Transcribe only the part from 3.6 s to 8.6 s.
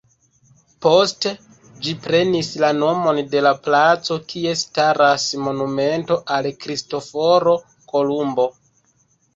placo kie staras monumento al Kristoforo Kolumbo.